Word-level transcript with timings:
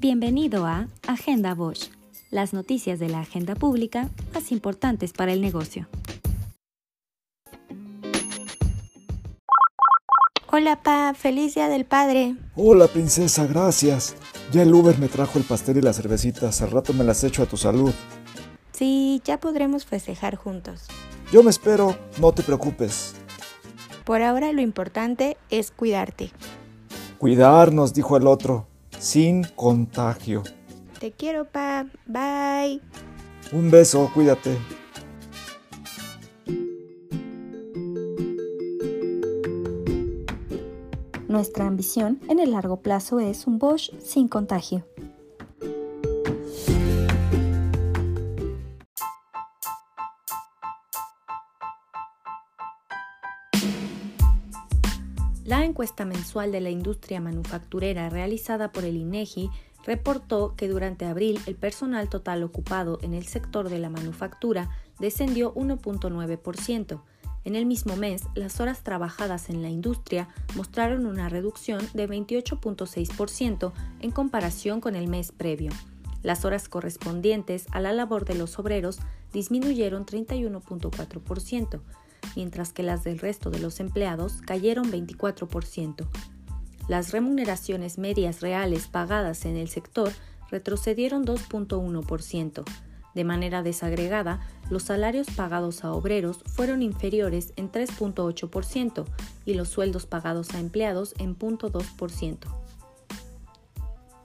Bienvenido 0.00 0.64
a 0.64 0.86
Agenda 1.08 1.56
Bosch, 1.56 1.90
las 2.30 2.52
noticias 2.52 3.00
de 3.00 3.08
la 3.08 3.18
agenda 3.18 3.56
pública 3.56 4.08
más 4.32 4.52
importantes 4.52 5.12
para 5.12 5.32
el 5.32 5.40
negocio. 5.40 5.88
Hola, 10.52 10.80
Pa, 10.84 11.14
feliz 11.14 11.56
día 11.56 11.68
del 11.68 11.84
padre. 11.84 12.36
Hola, 12.54 12.86
princesa, 12.86 13.48
gracias. 13.48 14.14
Ya 14.52 14.62
el 14.62 14.72
Uber 14.72 14.96
me 15.00 15.08
trajo 15.08 15.36
el 15.36 15.44
pastel 15.44 15.78
y 15.78 15.82
las 15.82 15.96
cervecitas. 15.96 16.62
Al 16.62 16.70
rato 16.70 16.92
me 16.92 17.02
las 17.02 17.24
echo 17.24 17.42
a 17.42 17.46
tu 17.46 17.56
salud. 17.56 17.92
Sí, 18.70 19.20
ya 19.24 19.40
podremos 19.40 19.84
festejar 19.84 20.36
juntos. 20.36 20.86
Yo 21.32 21.42
me 21.42 21.50
espero, 21.50 21.98
no 22.20 22.30
te 22.30 22.44
preocupes. 22.44 23.16
Por 24.04 24.22
ahora 24.22 24.52
lo 24.52 24.60
importante 24.60 25.36
es 25.50 25.72
cuidarte. 25.72 26.30
Cuidarnos, 27.18 27.94
dijo 27.94 28.16
el 28.16 28.28
otro, 28.28 28.68
sin 28.98 29.44
contagio. 29.44 30.42
Te 30.98 31.12
quiero, 31.12 31.44
Pa. 31.44 31.86
Bye. 32.06 32.80
Un 33.52 33.70
beso, 33.70 34.10
cuídate. 34.12 34.58
Nuestra 41.28 41.66
ambición 41.66 42.20
en 42.28 42.40
el 42.40 42.52
largo 42.52 42.80
plazo 42.80 43.20
es 43.20 43.46
un 43.46 43.58
Bosch 43.58 43.90
sin 44.00 44.28
contagio. 44.28 44.84
La 55.48 55.64
encuesta 55.64 56.04
mensual 56.04 56.52
de 56.52 56.60
la 56.60 56.68
industria 56.68 57.22
manufacturera 57.22 58.10
realizada 58.10 58.70
por 58.70 58.84
el 58.84 58.98
INEGI 58.98 59.48
reportó 59.82 60.54
que 60.56 60.68
durante 60.68 61.06
abril 61.06 61.40
el 61.46 61.54
personal 61.54 62.10
total 62.10 62.42
ocupado 62.42 62.98
en 63.00 63.14
el 63.14 63.24
sector 63.24 63.70
de 63.70 63.78
la 63.78 63.88
manufactura 63.88 64.68
descendió 64.98 65.54
1.9%. 65.54 67.00
En 67.46 67.56
el 67.56 67.64
mismo 67.64 67.96
mes, 67.96 68.24
las 68.34 68.60
horas 68.60 68.84
trabajadas 68.84 69.48
en 69.48 69.62
la 69.62 69.70
industria 69.70 70.28
mostraron 70.54 71.06
una 71.06 71.30
reducción 71.30 71.80
de 71.94 72.06
28.6% 72.06 73.72
en 74.00 74.10
comparación 74.10 74.82
con 74.82 74.96
el 74.96 75.08
mes 75.08 75.32
previo. 75.32 75.70
Las 76.22 76.44
horas 76.44 76.68
correspondientes 76.68 77.64
a 77.70 77.80
la 77.80 77.94
labor 77.94 78.26
de 78.26 78.34
los 78.34 78.58
obreros 78.58 78.98
disminuyeron 79.32 80.04
31.4%, 80.04 81.80
mientras 82.36 82.72
que 82.72 82.82
las 82.82 83.04
del 83.04 83.18
resto 83.18 83.50
de 83.50 83.58
los 83.58 83.80
empleados 83.80 84.40
cayeron 84.42 84.90
24%. 84.90 86.06
Las 86.88 87.12
remuneraciones 87.12 87.98
medias 87.98 88.40
reales 88.40 88.88
pagadas 88.88 89.44
en 89.44 89.56
el 89.56 89.68
sector 89.68 90.12
retrocedieron 90.50 91.26
2.1%. 91.26 92.64
De 93.14 93.24
manera 93.24 93.62
desagregada, 93.62 94.40
los 94.70 94.84
salarios 94.84 95.28
pagados 95.34 95.84
a 95.84 95.92
obreros 95.92 96.38
fueron 96.46 96.82
inferiores 96.82 97.52
en 97.56 97.70
3.8% 97.70 99.04
y 99.44 99.54
los 99.54 99.68
sueldos 99.68 100.06
pagados 100.06 100.54
a 100.54 100.60
empleados 100.60 101.14
en 101.18 101.36
0.2%. 101.36 102.57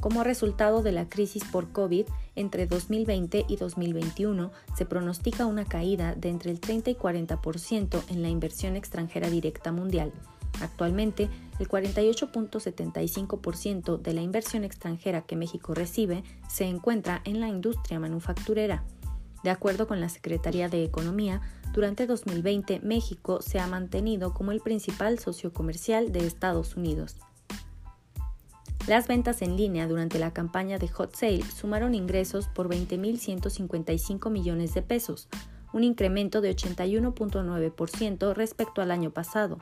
Como 0.00 0.22
resultado 0.22 0.82
de 0.82 0.92
la 0.92 1.08
crisis 1.08 1.42
por 1.44 1.72
COVID, 1.72 2.06
entre 2.36 2.68
2020 2.68 3.46
y 3.48 3.56
2021 3.56 4.52
se 4.76 4.86
pronostica 4.86 5.44
una 5.44 5.64
caída 5.64 6.14
de 6.14 6.28
entre 6.28 6.52
el 6.52 6.60
30 6.60 6.90
y 6.90 6.94
40% 6.94 8.04
en 8.08 8.22
la 8.22 8.28
inversión 8.28 8.76
extranjera 8.76 9.28
directa 9.28 9.72
mundial. 9.72 10.12
Actualmente, 10.60 11.28
el 11.58 11.68
48.75% 11.68 14.00
de 14.00 14.12
la 14.12 14.22
inversión 14.22 14.62
extranjera 14.62 15.22
que 15.22 15.34
México 15.34 15.74
recibe 15.74 16.22
se 16.48 16.66
encuentra 16.66 17.20
en 17.24 17.40
la 17.40 17.48
industria 17.48 17.98
manufacturera. 17.98 18.84
De 19.42 19.50
acuerdo 19.50 19.88
con 19.88 20.00
la 20.00 20.08
Secretaría 20.08 20.68
de 20.68 20.84
Economía, 20.84 21.40
durante 21.72 22.06
2020 22.06 22.78
México 22.80 23.42
se 23.42 23.58
ha 23.58 23.66
mantenido 23.66 24.32
como 24.32 24.52
el 24.52 24.60
principal 24.60 25.18
socio 25.18 25.52
comercial 25.52 26.12
de 26.12 26.24
Estados 26.26 26.76
Unidos. 26.76 27.16
Las 28.88 29.06
ventas 29.06 29.42
en 29.42 29.58
línea 29.58 29.86
durante 29.86 30.18
la 30.18 30.32
campaña 30.32 30.78
de 30.78 30.88
Hot 30.88 31.14
Sale 31.14 31.44
sumaron 31.44 31.94
ingresos 31.94 32.48
por 32.48 32.70
20.155 32.70 34.30
millones 34.30 34.72
de 34.72 34.80
pesos, 34.80 35.28
un 35.74 35.84
incremento 35.84 36.40
de 36.40 36.56
81.9% 36.56 38.32
respecto 38.32 38.80
al 38.80 38.90
año 38.90 39.10
pasado. 39.10 39.58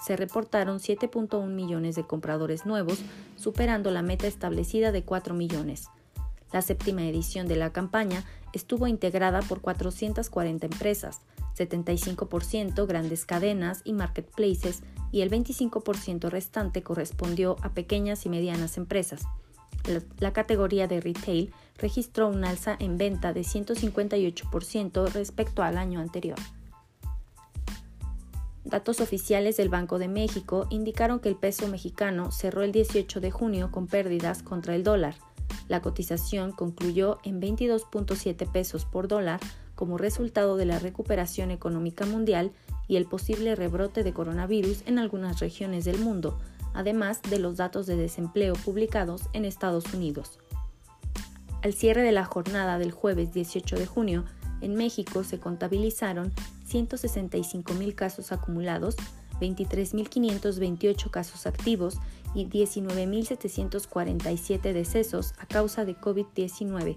Se 0.00 0.14
reportaron 0.14 0.78
7.1 0.78 1.44
millones 1.48 1.96
de 1.96 2.06
compradores 2.06 2.64
nuevos, 2.64 3.00
superando 3.34 3.90
la 3.90 4.02
meta 4.02 4.28
establecida 4.28 4.92
de 4.92 5.02
4 5.02 5.34
millones. 5.34 5.88
La 6.52 6.62
séptima 6.62 7.06
edición 7.06 7.48
de 7.48 7.56
la 7.56 7.72
campaña 7.72 8.24
estuvo 8.52 8.86
integrada 8.86 9.40
por 9.42 9.60
440 9.60 10.66
empresas, 10.66 11.20
75% 11.56 12.86
grandes 12.86 13.24
cadenas 13.24 13.80
y 13.84 13.92
marketplaces 13.92 14.82
y 15.10 15.20
el 15.20 15.30
25% 15.30 16.28
restante 16.30 16.82
correspondió 16.82 17.56
a 17.62 17.70
pequeñas 17.70 18.26
y 18.26 18.28
medianas 18.28 18.76
empresas. 18.76 19.22
La, 20.20 20.32
categoría 20.32 20.86
de 20.86 21.00
retail 21.00 21.52
registró 21.76 22.28
un 22.28 22.44
alza 22.44 22.76
en 22.78 22.98
venta 22.98 23.32
de 23.32 23.40
158% 23.40 25.12
respecto 25.12 25.62
al 25.62 25.76
año 25.76 26.00
anterior. 26.00 26.38
Datos 28.64 29.00
oficiales 29.00 29.56
del 29.56 29.68
Banco 29.68 29.98
de 29.98 30.06
México 30.06 30.68
indicaron 30.70 31.18
que 31.18 31.28
el 31.28 31.34
peso 31.34 31.66
mexicano 31.66 32.30
cerró 32.30 32.62
el 32.62 32.70
18 32.70 33.20
de 33.20 33.30
junio 33.32 33.72
con 33.72 33.88
pérdidas 33.88 34.44
contra 34.44 34.76
el 34.76 34.84
dólar. 34.84 35.16
La 35.68 35.80
cotización 35.80 36.52
concluyó 36.52 37.18
en 37.24 37.40
22.7 37.40 38.50
pesos 38.50 38.84
por 38.84 39.08
dólar 39.08 39.40
como 39.74 39.98
resultado 39.98 40.56
de 40.56 40.66
la 40.66 40.78
recuperación 40.78 41.50
económica 41.50 42.06
mundial 42.06 42.52
y 42.88 42.96
el 42.96 43.06
posible 43.06 43.54
rebrote 43.54 44.02
de 44.02 44.12
coronavirus 44.12 44.82
en 44.86 44.98
algunas 44.98 45.40
regiones 45.40 45.84
del 45.84 45.98
mundo, 45.98 46.38
además 46.74 47.22
de 47.22 47.38
los 47.38 47.56
datos 47.56 47.86
de 47.86 47.96
desempleo 47.96 48.54
publicados 48.54 49.22
en 49.32 49.44
Estados 49.44 49.92
Unidos. 49.94 50.38
Al 51.62 51.74
cierre 51.74 52.02
de 52.02 52.12
la 52.12 52.24
jornada 52.24 52.78
del 52.78 52.90
jueves 52.90 53.32
18 53.32 53.76
de 53.76 53.86
junio, 53.86 54.24
en 54.60 54.74
México 54.74 55.24
se 55.24 55.38
contabilizaron 55.38 56.32
165.000 56.68 57.94
casos 57.94 58.32
acumulados, 58.32 58.96
23.528 59.42 61.10
casos 61.10 61.46
activos 61.46 61.98
y 62.34 62.46
19.747 62.46 64.72
decesos 64.72 65.34
a 65.38 65.44
causa 65.46 65.84
de 65.84 65.94
COVID-19. 65.96 66.96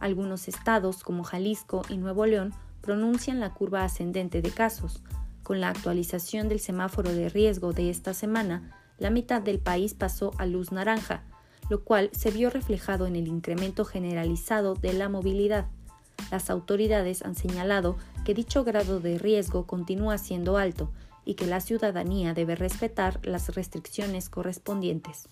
Algunos 0.00 0.48
estados, 0.48 1.04
como 1.04 1.22
Jalisco 1.24 1.82
y 1.88 1.96
Nuevo 1.98 2.26
León, 2.26 2.52
pronuncian 2.80 3.38
la 3.40 3.54
curva 3.54 3.84
ascendente 3.84 4.42
de 4.42 4.50
casos. 4.50 5.02
Con 5.42 5.60
la 5.60 5.68
actualización 5.68 6.48
del 6.48 6.60
semáforo 6.60 7.12
de 7.12 7.28
riesgo 7.28 7.72
de 7.72 7.90
esta 7.90 8.14
semana, 8.14 8.72
la 8.98 9.10
mitad 9.10 9.42
del 9.42 9.58
país 9.58 9.94
pasó 9.94 10.32
a 10.38 10.46
luz 10.46 10.70
naranja, 10.72 11.24
lo 11.68 11.84
cual 11.84 12.08
se 12.12 12.30
vio 12.30 12.48
reflejado 12.50 13.06
en 13.06 13.16
el 13.16 13.26
incremento 13.28 13.84
generalizado 13.84 14.74
de 14.74 14.94
la 14.94 15.08
movilidad. 15.08 15.66
Las 16.30 16.50
autoridades 16.50 17.22
han 17.22 17.34
señalado 17.34 17.96
que 18.24 18.34
dicho 18.34 18.62
grado 18.64 19.00
de 19.00 19.18
riesgo 19.18 19.66
continúa 19.66 20.18
siendo 20.18 20.56
alto 20.56 20.92
y 21.24 21.34
que 21.34 21.46
la 21.46 21.60
ciudadanía 21.60 22.34
debe 22.34 22.54
respetar 22.54 23.20
las 23.22 23.54
restricciones 23.54 24.28
correspondientes. 24.28 25.28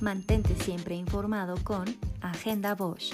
Mantente 0.00 0.54
siempre 0.62 0.94
informado 0.94 1.56
con 1.64 1.84
Agenda 2.20 2.74
Bosch. 2.74 3.12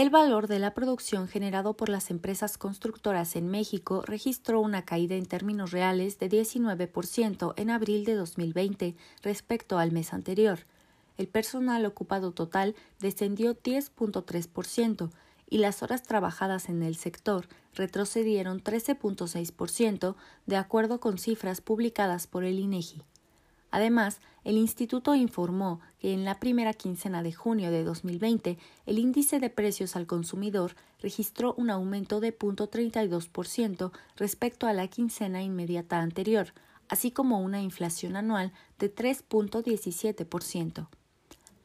El 0.00 0.08
valor 0.08 0.46
de 0.46 0.58
la 0.58 0.72
producción 0.72 1.28
generado 1.28 1.74
por 1.76 1.90
las 1.90 2.10
empresas 2.10 2.56
constructoras 2.56 3.36
en 3.36 3.48
México 3.48 4.02
registró 4.06 4.58
una 4.58 4.86
caída 4.86 5.14
en 5.14 5.26
términos 5.26 5.72
reales 5.72 6.18
de 6.18 6.30
19% 6.30 7.52
en 7.58 7.68
abril 7.68 8.06
de 8.06 8.14
2020 8.14 8.96
respecto 9.22 9.78
al 9.78 9.92
mes 9.92 10.14
anterior. 10.14 10.60
El 11.18 11.28
personal 11.28 11.84
ocupado 11.84 12.32
total 12.32 12.74
descendió 12.98 13.54
10.3%, 13.54 15.10
y 15.50 15.58
las 15.58 15.82
horas 15.82 16.02
trabajadas 16.02 16.70
en 16.70 16.82
el 16.82 16.96
sector 16.96 17.46
retrocedieron 17.74 18.64
13.6% 18.64 20.14
de 20.46 20.56
acuerdo 20.56 20.98
con 20.98 21.18
cifras 21.18 21.60
publicadas 21.60 22.26
por 22.26 22.44
el 22.44 22.58
INEGI. 22.58 23.02
Además, 23.70 24.20
el 24.44 24.56
instituto 24.56 25.14
informó 25.14 25.80
que 25.98 26.12
en 26.12 26.24
la 26.24 26.40
primera 26.40 26.72
quincena 26.72 27.22
de 27.22 27.32
junio 27.32 27.70
de 27.70 27.84
2020 27.84 28.58
el 28.86 28.98
índice 28.98 29.38
de 29.38 29.50
precios 29.50 29.96
al 29.96 30.06
consumidor 30.06 30.74
registró 31.00 31.54
un 31.54 31.70
aumento 31.70 32.20
de 32.20 32.36
0.32% 32.36 33.92
respecto 34.16 34.66
a 34.66 34.72
la 34.72 34.88
quincena 34.88 35.42
inmediata 35.42 36.00
anterior, 36.00 36.52
así 36.88 37.10
como 37.10 37.40
una 37.40 37.60
inflación 37.60 38.16
anual 38.16 38.52
de 38.78 38.94
3.17%. 38.94 40.88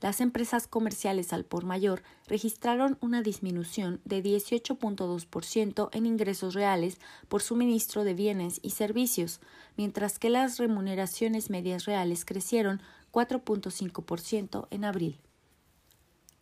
las 0.05 0.21
empresas 0.21 0.67
comerciales 0.67 1.33
al 1.33 1.45
por 1.45 1.65
mayor 1.65 2.03
registraron 2.27 2.95
una 3.01 3.23
disminución 3.23 4.01
de 4.05 4.21
18.2% 4.21 5.89
en 5.93 6.05
ingresos 6.05 6.53
reales 6.53 6.99
por 7.27 7.41
suministro 7.41 8.03
de 8.03 8.13
bienes 8.13 8.59
y 8.61 8.69
servicios, 8.69 9.39
mientras 9.77 10.19
que 10.19 10.29
las 10.29 10.59
remuneraciones 10.59 11.49
medias 11.49 11.85
reales 11.85 12.23
crecieron 12.23 12.83
4.5% 13.11 14.67
en 14.69 14.85
abril. 14.85 15.19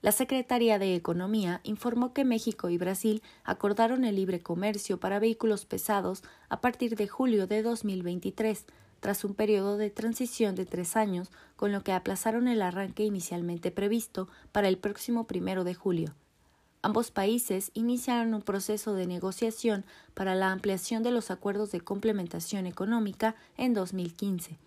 La 0.01 0.11
Secretaría 0.11 0.77
de 0.77 0.95
Economía 0.95 1.61
informó 1.63 2.11
que 2.11 2.25
México 2.25 2.69
y 2.69 2.77
Brasil 2.77 3.23
acordaron 3.45 4.03
el 4.03 4.17
libre 4.17 4.41
comercio 4.41 4.99
para 4.99 5.19
vehículos 5.19 5.65
pesados 5.65 6.21
a 6.49 6.59
partir 6.59 6.97
de 6.97 7.07
julio 7.07 7.47
de 7.47 7.63
2023, 7.63 8.65
tras 9.03 9.25
un 9.25 9.33
periodo 9.33 9.75
de 9.75 9.89
transición 9.89 10.55
de 10.55 10.65
tres 10.65 10.95
años, 10.95 11.29
con 11.57 11.73
lo 11.73 11.83
que 11.83 11.91
aplazaron 11.91 12.47
el 12.47 12.61
arranque 12.61 13.03
inicialmente 13.03 13.69
previsto 13.69 14.29
para 14.53 14.69
el 14.69 14.77
próximo 14.77 15.27
primero 15.27 15.65
de 15.65 15.73
julio. 15.73 16.15
Ambos 16.81 17.11
países 17.11 17.71
iniciaron 17.73 18.33
un 18.33 18.41
proceso 18.41 18.93
de 18.93 19.05
negociación 19.05 19.83
para 20.13 20.35
la 20.35 20.53
ampliación 20.53 21.03
de 21.03 21.11
los 21.11 21.31
acuerdos 21.31 21.69
de 21.73 21.81
complementación 21.81 22.65
económica 22.65 23.35
en 23.57 23.73
2015. 23.73 24.57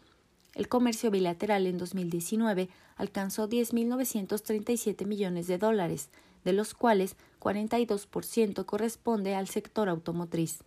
El 0.55 0.69
comercio 0.69 1.11
bilateral 1.11 1.67
en 1.67 1.79
2019 1.79 2.69
alcanzó 2.97 3.49
10.937 3.49 5.07
millones 5.07 5.47
de 5.47 5.57
dólares, 5.57 6.11
de 6.45 6.53
los 6.53 6.75
cuales 6.75 7.17
42% 7.41 8.67
corresponde 8.67 9.35
al 9.35 9.49
sector 9.49 9.89
automotriz. 9.89 10.59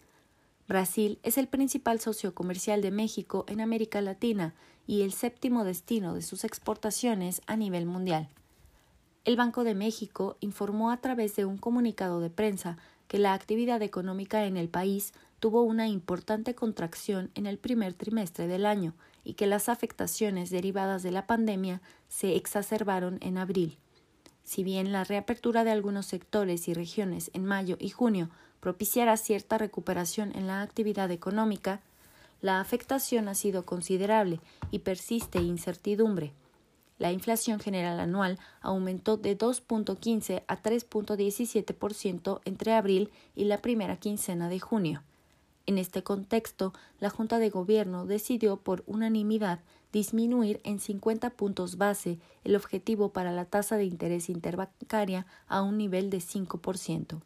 Brasil 0.70 1.18
es 1.24 1.40
el 1.40 1.48
principal 1.48 2.00
socio 2.00 2.36
comercial 2.36 2.84
de 2.84 2.92
México 2.92 3.44
en 3.48 3.60
América 3.60 4.02
Latina 4.02 4.54
y 4.86 5.02
el 5.02 5.14
séptimo 5.14 5.64
destino 5.64 6.14
de 6.14 6.22
sus 6.22 6.44
exportaciones 6.44 7.42
a 7.48 7.58
nivel 7.58 7.88
mundial. 7.88 8.30
El 9.26 9.36
Banco 9.36 9.64
de 9.64 9.74
México 9.74 10.38
informó 10.42 10.92
a 10.92 10.98
través 10.98 11.36
de 11.36 11.46
un 11.46 11.58
comunicado 11.58 12.20
de 12.20 12.30
prensa 12.30 12.78
que 13.08 13.18
la 13.18 13.34
actividad 13.34 13.82
económica 13.82 14.46
en 14.46 14.58
el 14.58 14.70
país 14.70 15.14
tuvo 15.40 15.64
una 15.64 15.88
importante 15.88 16.54
contracción 16.54 17.32
en 17.34 17.48
el 17.48 17.58
primer 17.58 17.96
trimestre 17.96 18.46
del 18.46 18.68
año 18.68 18.94
y 19.24 19.34
que 19.34 19.48
las 19.48 19.70
afectaciones 19.70 20.52
derivadas 20.52 21.02
de 21.02 21.10
la 21.10 21.26
pandemia 21.26 21.82
se 22.10 22.36
exacerbaron 22.36 23.18
en 23.22 23.40
abril. 23.40 23.80
Si 24.44 24.64
bien 24.64 24.92
la 24.92 25.04
reapertura 25.04 25.64
de 25.64 25.72
algunos 25.72 26.06
sectores 26.06 26.68
y 26.68 26.76
regiones 26.76 27.32
en 27.34 27.46
mayo 27.46 27.76
y 27.80 27.90
junio 27.90 28.30
propiciará 28.60 29.18
cierta 29.18 29.58
recuperación 29.58 30.36
en 30.36 30.48
la 30.48 30.62
actividad 30.62 31.12
económica, 31.12 31.82
la 32.42 32.60
afectación 32.62 33.28
ha 33.28 33.36
sido 33.36 33.66
considerable 33.66 34.40
y 34.72 34.80
persiste 34.80 35.40
incertidumbre. 35.40 36.34
La 36.98 37.12
inflación 37.12 37.60
general 37.60 38.00
anual 38.00 38.40
aumentó 38.62 39.18
de 39.18 39.38
2.15 39.38 40.44
a 40.48 40.62
3.17% 40.62 42.42
entre 42.44 42.74
abril 42.74 43.10
y 43.36 43.46
la 43.46 43.58
primera 43.62 43.98
quincena 43.98 44.50
de 44.50 44.60
junio. 44.60 45.04
En 45.66 45.78
este 45.78 46.04
contexto, 46.04 46.74
la 47.00 47.10
Junta 47.10 47.40
de 47.40 47.50
Gobierno 47.50 48.06
decidió 48.06 48.58
por 48.58 48.84
unanimidad 48.88 49.60
disminuir 49.92 50.60
en 50.64 50.80
50 50.80 51.30
puntos 51.32 51.78
base 51.78 52.20
el 52.44 52.56
objetivo 52.56 53.10
para 53.14 53.32
la 53.32 53.46
tasa 53.46 53.78
de 53.78 53.86
interés 53.86 54.30
interbancaria 54.30 55.26
a 55.48 55.62
un 55.62 55.78
nivel 55.78 56.10
de 56.10 56.18
5%. 56.18 57.22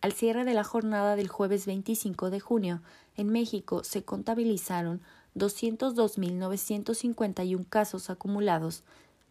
Al 0.00 0.12
cierre 0.12 0.44
de 0.44 0.54
la 0.54 0.62
jornada 0.62 1.16
del 1.16 1.26
jueves 1.26 1.66
25 1.66 2.30
de 2.30 2.38
junio, 2.38 2.82
en 3.16 3.30
México 3.30 3.82
se 3.82 4.04
contabilizaron 4.04 5.00
202.951 5.34 7.68
casos 7.68 8.08
acumulados, 8.08 8.84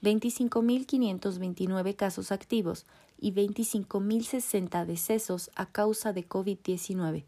25.529 0.04 1.96
casos 1.96 2.34
activos 2.34 2.86
y 3.18 3.32
25.060 3.32 4.86
decesos 4.86 5.52
a 5.56 5.68
causa 5.68 6.12
de 6.12 6.28
COVID-19. 6.28 7.24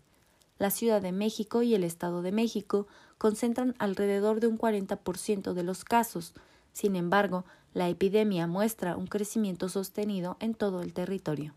La 0.58 0.70
Ciudad 0.70 1.02
de 1.02 1.14
México 1.14 1.64
y 1.64 1.76
el 1.76 1.86
Estado 1.86 2.22
de 2.22 2.34
México 2.34 2.88
concentran 3.18 3.74
alrededor 3.80 4.42
de 4.42 4.48
un 4.48 4.58
40% 4.58 5.54
de 5.54 5.64
los 5.64 5.86
casos. 5.86 6.34
Sin 6.74 6.98
embargo, 6.98 7.46
la 7.74 7.88
epidemia 7.88 8.48
muestra 8.48 8.98
un 8.98 9.08
crecimiento 9.08 9.70
sostenido 9.70 10.36
en 10.42 10.56
todo 10.56 10.82
el 10.82 10.92
territorio. 10.92 11.54